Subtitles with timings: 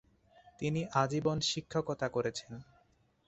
[0.59, 2.51] তিনি আজীবন শিক্ষকতা করেছেন।